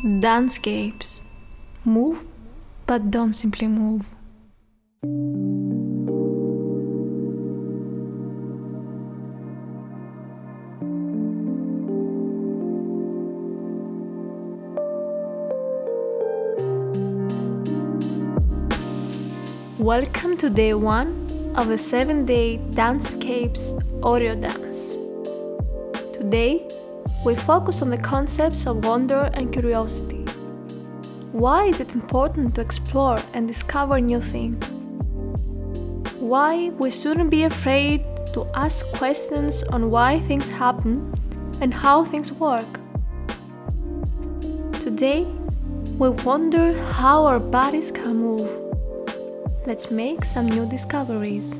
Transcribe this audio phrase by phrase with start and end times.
[0.00, 1.18] Dancecapes.
[1.84, 2.24] Move,
[2.86, 4.14] but don't simply move.
[19.80, 21.26] Welcome to day one
[21.56, 23.74] of the seven day Dancecapes
[24.04, 24.94] audio dance.
[26.16, 26.68] Today,
[27.24, 30.24] we focus on the concepts of wonder and curiosity.
[31.32, 34.64] Why is it important to explore and discover new things?
[36.20, 41.12] Why we shouldn't be afraid to ask questions on why things happen
[41.60, 42.68] and how things work.
[44.80, 45.26] Today,
[45.98, 48.48] we wonder how our bodies can move.
[49.66, 51.58] Let's make some new discoveries.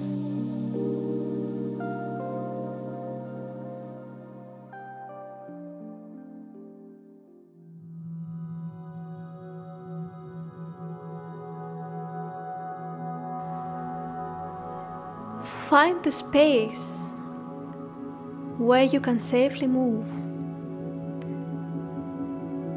[15.48, 17.08] Find the space
[18.58, 20.06] where you can safely move.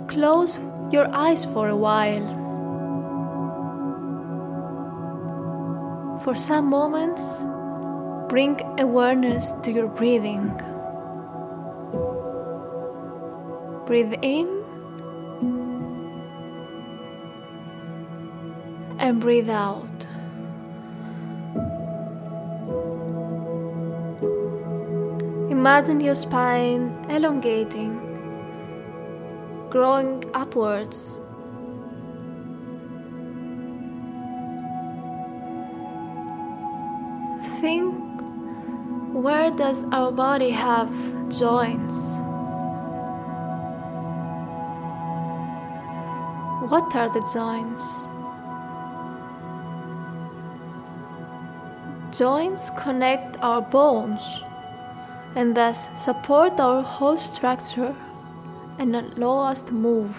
[0.10, 0.58] Close
[0.92, 2.28] your eyes for a while.
[6.24, 7.40] For some moments,
[8.30, 10.48] bring awareness to your breathing.
[13.86, 14.48] Breathe in
[19.00, 20.11] and breathe out.
[25.62, 27.94] Imagine your spine elongating,
[29.70, 31.12] growing upwards.
[37.60, 37.94] Think
[39.14, 40.90] where does our body have
[41.30, 41.96] joints?
[46.72, 47.86] What are the joints?
[52.18, 54.42] Joints connect our bones
[55.36, 57.96] and thus support our whole structure
[58.80, 60.16] and allow us to move.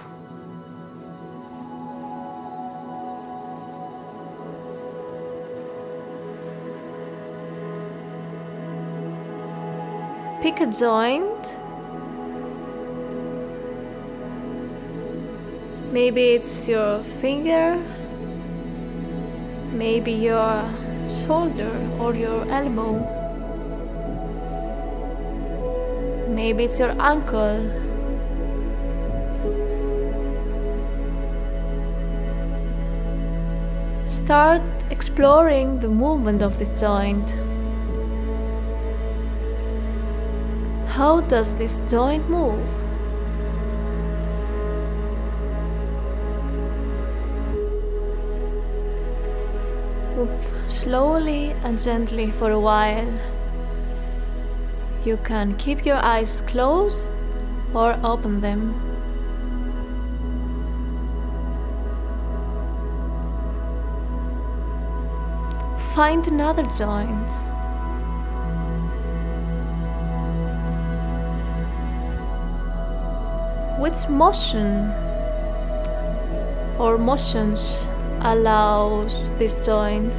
[10.41, 11.59] Pick a joint.
[15.93, 17.77] Maybe it's your finger,
[19.73, 20.65] maybe your
[21.07, 23.22] shoulder or your elbow.
[26.35, 27.61] Maybe it's your uncle.
[34.07, 37.37] Start exploring the movement of this joint.
[40.87, 42.67] How does this joint move?
[50.17, 50.31] Move
[50.67, 53.42] slowly and gently for a while.
[55.05, 57.11] You can keep your eyes closed
[57.75, 58.73] or open them.
[65.95, 67.31] Find another joint.
[73.81, 74.93] Which motion
[76.79, 77.89] or motions
[78.21, 80.15] allows this joint?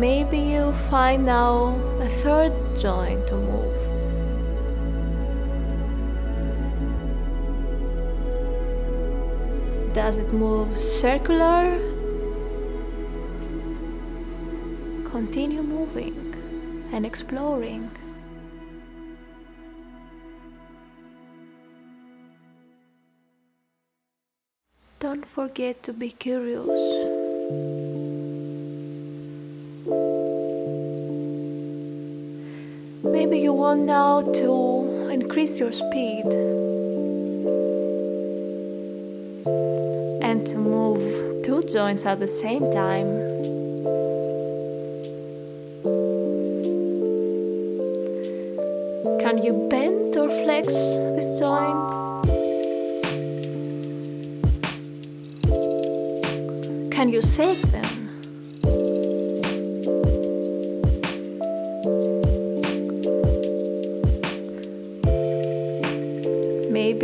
[0.00, 3.72] Maybe you find now a third joint to move.
[9.94, 11.78] Does it move circular?
[15.04, 16.16] Continue moving
[16.92, 17.90] and exploring.
[24.98, 26.80] Don't forget to be curious.
[33.04, 36.24] Maybe you want now to increase your speed
[40.22, 41.02] and to move
[41.44, 43.08] two joints at the same time.
[49.18, 50.72] Can you bend or flex
[51.16, 51.94] these joints?
[56.94, 57.91] Can you shake them?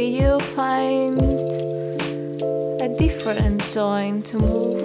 [0.08, 1.20] You find
[2.80, 4.80] a different joint to move.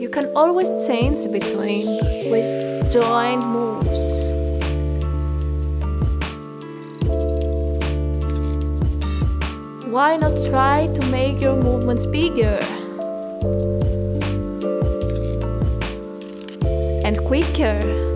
[0.00, 1.86] You can always change between
[2.30, 4.02] with joint moves.
[9.90, 12.60] Why not try to make your movements bigger
[17.04, 18.09] and quicker?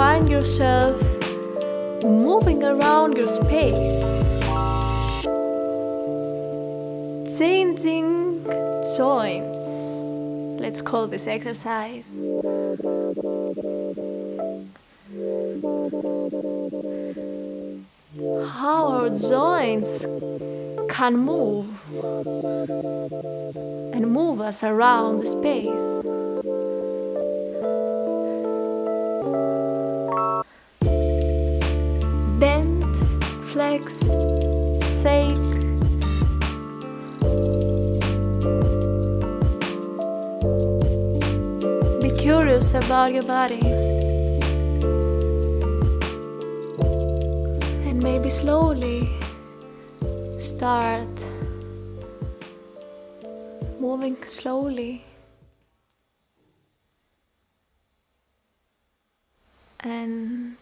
[0.00, 0.98] Find yourself
[2.02, 4.02] moving around your space,
[7.38, 8.42] changing
[8.96, 9.66] joints.
[10.58, 12.18] Let's call this exercise.
[18.56, 20.06] How our joints
[20.88, 21.68] can move
[23.92, 25.90] and move us around the space.
[33.52, 33.98] Flex,
[35.02, 35.50] shake.
[42.00, 43.60] Be curious about your body.
[47.88, 49.08] And maybe slowly
[50.36, 51.08] start
[53.80, 55.04] moving slowly.
[59.80, 60.56] And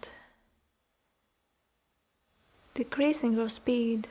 [2.79, 4.07] decreasing your speed.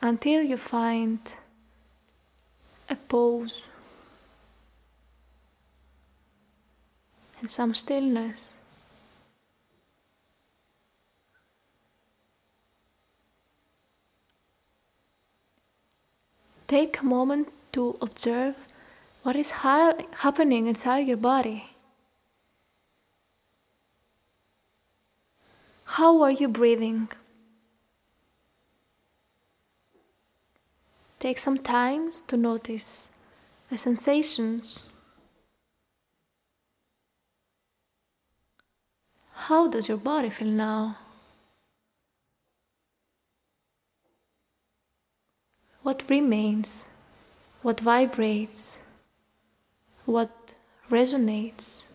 [0.00, 1.20] Until you find
[2.88, 3.64] a pause
[7.38, 8.54] and some stillness.
[16.66, 18.54] Take a moment to observe
[19.22, 21.71] what is ha- happening inside your body.
[25.96, 27.10] How are you breathing?
[31.20, 33.10] Take some time to notice
[33.68, 34.84] the sensations.
[39.34, 40.96] How does your body feel now?
[45.82, 46.86] What remains?
[47.60, 48.78] What vibrates?
[50.06, 50.54] What
[50.90, 51.91] resonates?